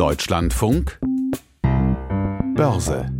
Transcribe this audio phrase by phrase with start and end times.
[0.00, 0.98] Deutschlandfunk
[2.54, 3.12] Börse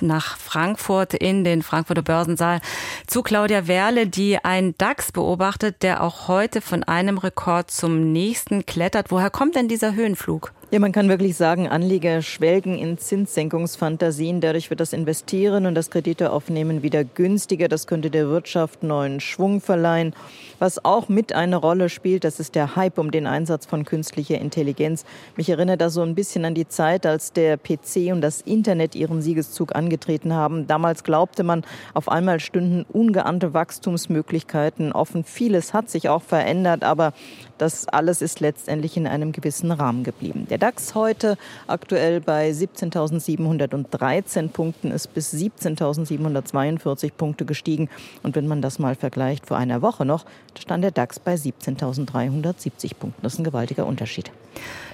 [0.00, 2.60] nach Frankfurt in den Frankfurter Börsensaal
[3.06, 8.66] zu Claudia Werle, die einen DAX beobachtet, der auch heute von einem Rekord zum nächsten
[8.66, 9.12] klettert.
[9.12, 10.52] Woher kommt denn dieser Höhenflug?
[10.72, 14.40] Ja, man kann wirklich sagen, Anleger schwelgen in Zinssenkungsfantasien.
[14.40, 17.68] Dadurch wird das Investieren und das Krediteaufnehmen wieder günstiger.
[17.68, 20.14] Das könnte der Wirtschaft neuen Schwung verleihen.
[20.60, 24.38] Was auch mit eine Rolle spielt, das ist der Hype um den Einsatz von künstlicher
[24.38, 25.04] Intelligenz.
[25.36, 28.94] Mich erinnert das so ein bisschen an die Zeit, als der PC und das Internet
[28.94, 30.66] ihren Siegeszug angetreten haben.
[30.68, 35.24] Damals glaubte man, auf einmal stünden ungeahnte Wachstumsmöglichkeiten offen.
[35.24, 37.12] Vieles hat sich auch verändert, aber
[37.58, 40.46] das alles ist letztendlich in einem gewissen Rahmen geblieben.
[40.48, 47.90] Der DAX heute aktuell bei 17.713 Punkten ist bis 17.742 Punkte gestiegen.
[48.22, 50.24] Und wenn man das mal vergleicht vor einer Woche noch,
[50.56, 53.20] stand der DAX bei 17.370 Punkten.
[53.22, 54.30] Das ist ein gewaltiger Unterschied.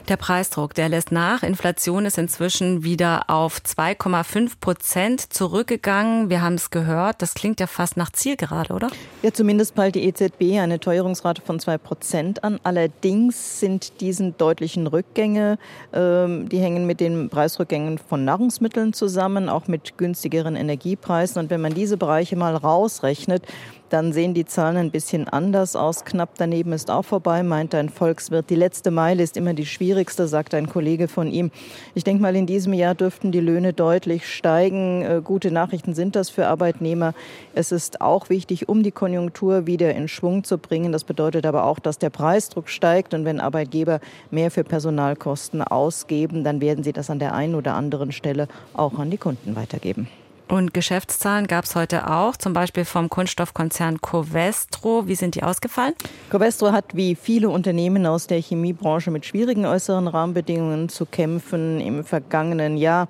[0.09, 1.43] Der Preisdruck, der lässt nach.
[1.43, 6.31] Inflation ist inzwischen wieder auf 2,5 Prozent zurückgegangen.
[6.31, 7.21] Wir haben es gehört.
[7.21, 8.89] Das klingt ja fast nach Zielgerade, oder?
[9.23, 12.59] Ja, zumindest peilt die EZB eine Teuerungsrate von 2 Prozent an.
[12.63, 15.58] Allerdings sind diesen deutlichen Rückgänge,
[15.93, 21.41] ähm, die hängen mit den Preisrückgängen von Nahrungsmitteln zusammen, auch mit günstigeren Energiepreisen.
[21.41, 23.43] Und wenn man diese Bereiche mal rausrechnet,
[23.91, 26.05] dann sehen die Zahlen ein bisschen anders aus.
[26.05, 28.51] Knapp daneben ist auch vorbei, meint ein Volkswirt.
[28.51, 31.51] Die letzte Meile ist immer die schwierigste, sagt ein Kollege von ihm.
[31.95, 35.03] Ich denke mal, in diesem Jahr dürften die Löhne deutlich steigen.
[35.03, 37.15] Äh, gute Nachrichten sind das für Arbeitnehmer.
[37.55, 40.93] Es ist auch wichtig, um die Konjunktur wieder in Schwung zu bringen.
[40.93, 43.15] Das bedeutet aber auch, dass der Preisdruck steigt.
[43.15, 44.01] Und wenn Arbeitgeber
[44.31, 48.99] mehr für Personalkosten ausgeben, dann werden sie das an der einen oder anderen Stelle auch
[48.99, 50.09] an die Kunden weitergeben.
[50.49, 55.07] Und Geschäftszahlen gab es heute auch, zum Beispiel vom Kunststoffkonzern Covestro.
[55.07, 55.93] Wie sind die ausgefallen?
[56.31, 61.81] Covestro hat wie viele Unternehmen aus der Chemiebranche mit schwierigen äußeren Rahmenbedingungen zu kämpfen.
[61.81, 63.09] Im vergangenen Jahr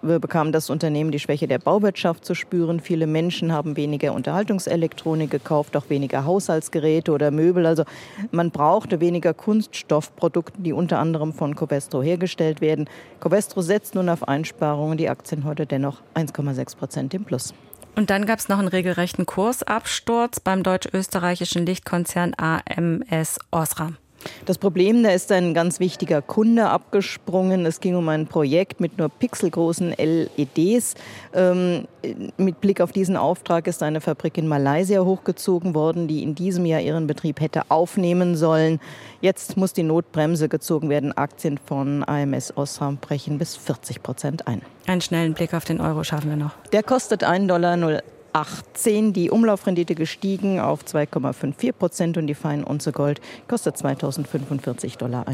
[0.00, 2.80] bekam das Unternehmen die Schwäche der Bauwirtschaft zu spüren.
[2.80, 7.66] Viele Menschen haben weniger Unterhaltungselektronik gekauft, auch weniger Haushaltsgeräte oder Möbel.
[7.66, 7.84] Also
[8.30, 12.88] man brauchte weniger Kunststoffprodukte, die unter anderem von Covestro hergestellt werden.
[13.20, 14.98] Covestro setzt nun auf Einsparungen.
[14.98, 17.54] Die Aktien heute dennoch 1,6 Prozent im Plus.
[17.94, 23.98] Und dann gab es noch einen regelrechten Kursabsturz beim deutsch-österreichischen Lichtkonzern AMS Osram.
[24.44, 27.64] Das Problem, da ist ein ganz wichtiger Kunde abgesprungen.
[27.66, 30.94] Es ging um ein Projekt mit nur pixelgroßen LEDs.
[31.34, 31.86] Ähm,
[32.36, 36.66] mit Blick auf diesen Auftrag ist eine Fabrik in Malaysia hochgezogen worden, die in diesem
[36.66, 38.80] Jahr ihren Betrieb hätte aufnehmen sollen.
[39.20, 41.16] Jetzt muss die Notbremse gezogen werden.
[41.16, 44.62] Aktien von AMS Osram brechen bis 40 Prozent ein.
[44.86, 46.52] Einen schnellen Blick auf den Euro schaffen wir noch.
[46.72, 53.20] Der kostet 1,08 Dollar 18 die Umlaufrendite gestiegen auf 2,54 Prozent und die Feinunze Gold
[53.48, 55.26] kostet 2045,51 Dollar.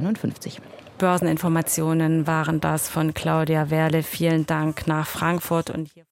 [0.98, 4.02] Börseninformationen waren das von Claudia Werle.
[4.02, 6.07] Vielen Dank nach Frankfurt und hier